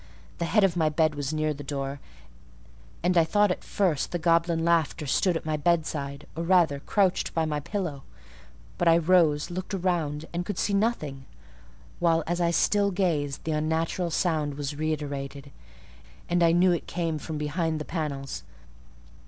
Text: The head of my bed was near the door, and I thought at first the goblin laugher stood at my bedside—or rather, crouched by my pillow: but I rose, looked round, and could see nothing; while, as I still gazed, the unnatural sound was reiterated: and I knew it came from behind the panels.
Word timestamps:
The 0.39 0.45
head 0.45 0.63
of 0.63 0.75
my 0.75 0.89
bed 0.89 1.13
was 1.13 1.31
near 1.31 1.53
the 1.53 1.63
door, 1.63 1.99
and 3.03 3.15
I 3.15 3.23
thought 3.23 3.51
at 3.51 3.63
first 3.63 4.11
the 4.11 4.17
goblin 4.17 4.65
laugher 4.65 5.05
stood 5.05 5.37
at 5.37 5.45
my 5.45 5.57
bedside—or 5.57 6.41
rather, 6.41 6.79
crouched 6.79 7.35
by 7.35 7.45
my 7.45 7.59
pillow: 7.59 8.01
but 8.79 8.87
I 8.87 8.97
rose, 8.97 9.51
looked 9.51 9.75
round, 9.75 10.25
and 10.33 10.43
could 10.43 10.57
see 10.57 10.73
nothing; 10.73 11.27
while, 11.99 12.23
as 12.25 12.41
I 12.41 12.49
still 12.49 12.89
gazed, 12.89 13.43
the 13.43 13.51
unnatural 13.51 14.09
sound 14.09 14.55
was 14.55 14.75
reiterated: 14.75 15.51
and 16.27 16.41
I 16.41 16.51
knew 16.51 16.71
it 16.71 16.87
came 16.87 17.19
from 17.19 17.37
behind 17.37 17.79
the 17.79 17.85
panels. 17.85 18.41